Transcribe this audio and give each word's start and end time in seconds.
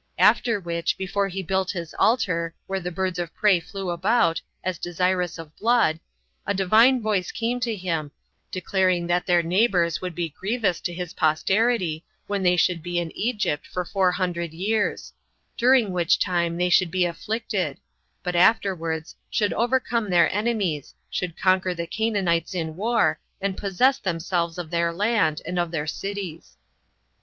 After 0.17 0.59
which, 0.59 0.97
before 0.97 1.27
he 1.27 1.43
built 1.43 1.69
his 1.69 1.93
altar, 1.99 2.55
where 2.65 2.79
the 2.79 2.89
birds 2.89 3.19
of 3.19 3.35
prey 3.35 3.59
flew 3.59 3.91
about, 3.91 4.41
as 4.63 4.79
desirous 4.79 5.37
of 5.37 5.55
blood, 5.57 5.99
a 6.47 6.55
Divine 6.55 7.03
voice 7.03 7.31
came 7.31 7.59
to 7.59 7.75
him, 7.75 8.09
declaring 8.49 9.05
that 9.05 9.27
their 9.27 9.43
neighbors 9.43 10.01
would 10.01 10.15
be 10.15 10.29
grievous 10.29 10.81
to 10.81 10.91
his 10.95 11.13
posterity, 11.13 12.03
when 12.25 12.41
they 12.41 12.55
should 12.55 12.81
be 12.81 12.97
in 12.97 13.15
Egypt, 13.15 13.67
for 13.67 13.85
four 13.85 14.11
hundred 14.13 14.53
years; 14.53 15.13
20 15.55 15.55
during 15.59 15.93
which 15.93 16.17
time 16.17 16.57
they 16.57 16.69
should 16.71 16.89
be 16.89 17.05
afflicted, 17.05 17.77
but 18.23 18.35
afterwards 18.35 19.15
should 19.29 19.53
overcome 19.53 20.09
their 20.09 20.33
enemies, 20.33 20.95
should 21.11 21.37
conquer 21.39 21.75
the 21.75 21.85
Canaanites 21.85 22.55
in 22.55 22.75
war, 22.75 23.19
and 23.39 23.55
possess 23.55 23.99
themselves 23.99 24.57
of 24.57 24.71
their 24.71 24.91
land, 24.91 25.43
and 25.45 25.59
of 25.59 25.69
their 25.69 25.85
cities. 25.85 26.57